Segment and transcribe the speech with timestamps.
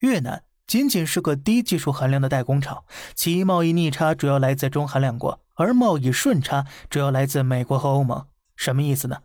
[0.00, 8.26] 越南仅仅是个低技术含量的代工厂，其贸易逆差主要来自中韩两国，而贸易顺差主要来自美国和欧盟。
[8.56, 9.18] 什么意思呢？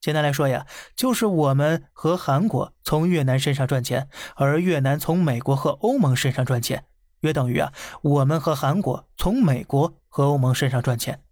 [0.00, 6.84] 简单来说呀，就是我们和韩国从越南身上赚钱，而越南从美国和欧盟身上赚钱，
[7.20, 7.72] 约等于啊，
[8.02, 11.22] 我们和韩国从美国和欧盟身上赚钱。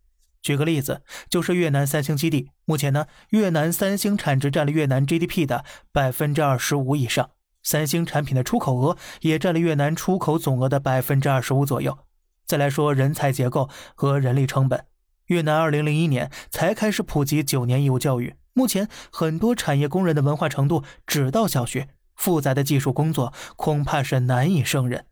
[0.40, 7.30] 举个例子，就是越南三星基地，目前呢，越南三星产值占了越南 GDP 的百分之二十五以上，
[7.62, 11.98] 三星产品的出口额也占了越南出口总额的百分之二十五左右。
[12.46, 14.84] 再来说人才结构和人力成本，
[15.26, 25.04] 越南二零零一年才开始普及九年义务教育，目前很多产业工人的文化程度只到小学，复杂的技术工作恐怕是难以胜任。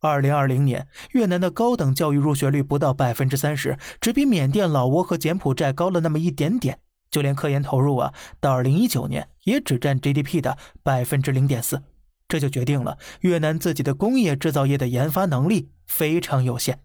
[0.00, 6.80] 二零二零年，越南的高等教育入学率不到百分之三十，只比缅甸、老挝和柬埔寨高了那么一点点。
[7.10, 11.82] 就连科研投入啊，到二零一九年也只占 GDP 的百分之零点四，
[12.28, 16.80] 这就决定了越南自己的工业制造业的研发能力非常有限。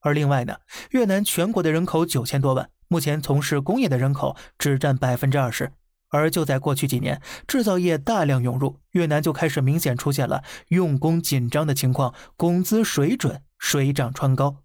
[0.00, 0.58] 而另外呢，
[0.90, 5.72] 越南全国的人口九千多万，目前从事工业的人口只占百分之二十。
[6.10, 14.62] 而就在过去几年，制造业大量涌入，越南就开始明显出现了用工紧张的情况，工资水准水涨船高。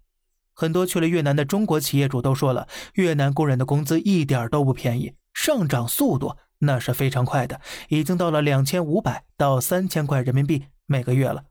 [0.53, 7.59] 很多去了越南的中国企业主都说了，越南工人的工资一点都不便宜，上涨速度那是非常快的，
[7.89, 11.45] 已经到了两千五百到三千块人民币每个月了。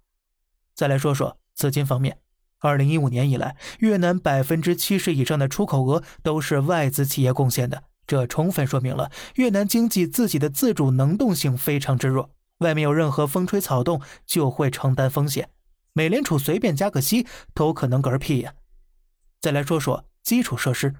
[0.74, 2.18] 再来说说资金方面，
[2.60, 7.84] 二零一五年以来，越南百分之七十以上的出口额都是外资企业贡献的。
[8.06, 15.48] 这充分说明了越南经济自己的自主能动性非常之弱，外面有任何风吹草动就会承担风险。
[15.92, 18.54] 美联储随便加个息都可能嗝屁呀！
[19.42, 20.94] 再来说说基础设施，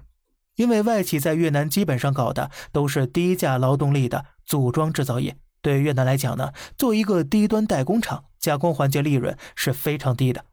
[0.57, 10.43] 因为外企在越南基本上搞的都是低价劳动力的组装制造业，对越南来讲呢，做一个低端代工厂，加工环节利润是非常低的。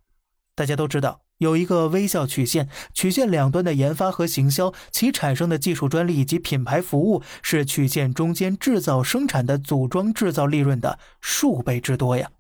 [0.55, 1.23] 大家都知道。
[1.39, 12.31] 有一个微笑曲线，曲线两端的研发和行销，其产生的技术专利以及品牌服务，是曲线中间制造生产的组装制造利润的数倍之多呀。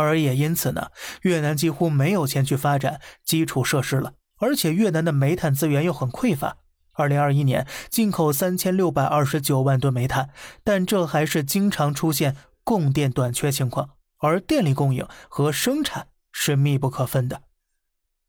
[0.00, 0.90] 而也因此呢，
[1.22, 6.58] 越南几乎没有钱去发展基础设施了，而且越南的煤炭资源又很匮乏。
[6.92, 10.30] 二零二一年进口三千六百二十九万吨煤炭，
[10.64, 17.42] 但这还是经常出现供电短缺情况，而电力供应和生产是密不可分的。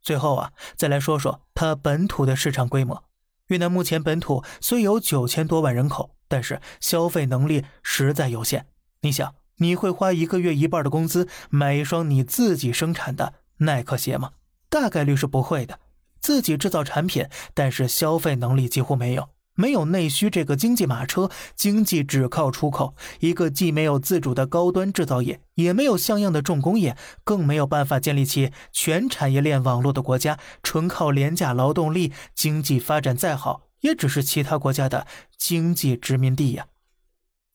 [0.01, 3.06] 最后啊，再来说说它本土的市场规模。
[3.47, 8.66] 越南目前本土虽有九千多万人口，但是消费能力实在有限。
[9.00, 14.31] 你想，你会花一个月一半的工资买一双你自己生产的耐克鞋吗？
[14.69, 15.79] 大概率是不会的。
[16.19, 19.29] 自己制造产品，但是消费能力几乎没有。
[19.59, 22.95] 没有内需这个经济马车，经济只靠出口。
[23.22, 35.07] 一个既没有自主的高端制造业，也没有像样的重工业，更没有办法建立起全产业链网络的国家，纯靠廉价劳动力，经济发展再好，也只是其他国家的
[35.39, 36.68] 经济殖民地呀。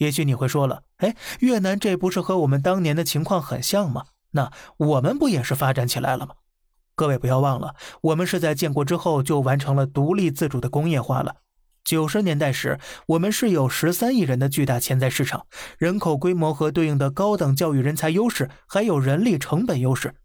[0.03, 4.07] 也许你会说了，哎，越南这不是和我们当年的情况很像吗？
[4.33, 6.35] 那我们不也是发展起来了吗？
[6.97, 11.37] 各位不要忘了，我们是在建国之后就完成了独立自主的工业化了。
[11.85, 15.47] 九十年代时，我们是有十三亿人的巨大潜在市场，
[15.79, 20.17] 人口规模和对应的高等教育人才优势，还有人力成本优势，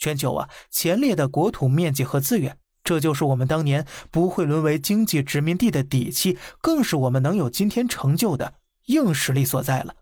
[0.00, 8.54] 全球啊前列的国土面积和资源，这就是我们当年不会沦为经济殖民地的底气，更是我们能有今天成就的
[8.86, 9.94] 硬实力所在了。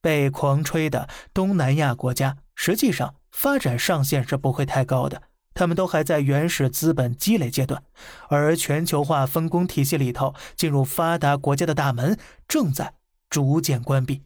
[0.00, 5.22] 被狂吹的东南亚国家，实际上发展上限是不会太高的。
[5.52, 7.82] 他们都还在原始资本积累阶段，
[8.28, 12.92] 而全球化分工体系里头，进入发达国家的大门正在
[13.30, 14.22] 逐渐关闭。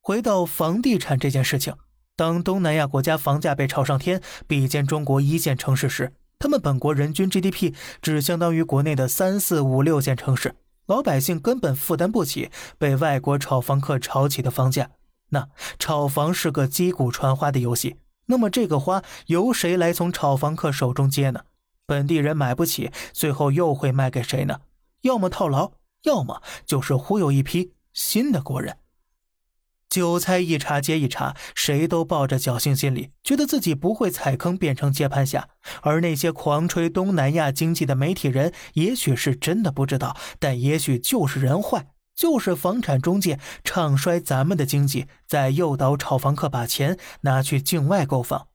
[0.00, 1.76] 回到房地产这件事情，
[2.16, 7.72] 当东南亚国家房价被炒上天，比肩中国一线城市时，他们本国人均 GDP
[8.02, 10.56] 只相当于国内的三四五六线城市，
[10.92, 14.90] 老百姓根本负担不起被外国炒房客炒起的房价。
[15.30, 15.48] 那
[15.78, 17.96] 炒房是个击鼓传花的游戏。
[18.26, 21.44] 那么这个花由谁来从炒房客手中接呢？
[21.86, 24.60] 本地人买不起，最后又会卖给谁呢？
[25.00, 25.72] 要么套牢，
[26.02, 28.76] 要么就是忽悠一批新的国人。
[29.92, 35.50] 韭菜一茬接一茬，谁都抱着侥幸心理，觉得自己不会踩坑变成接盘侠。
[35.82, 41.88] 而那些狂吹东南亚经济的媒体人，也许是真的不知道，但也许就是人坏。
[42.14, 48.48] 就是房产中介唱衰咱们的经济，在诱导炒房客把钱拿去境外购房，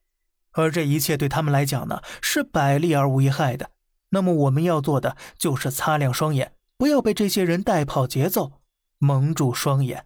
[0.53, 3.69] 而这一切对他们来讲呢，是百利而无一害的。
[4.09, 8.53] 那么我们要做的就是擦亮双眼，不要被这些人带跑节奏
[8.97, 10.05] 蒙住双眼。